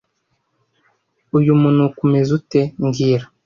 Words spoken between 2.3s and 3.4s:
ute mbwira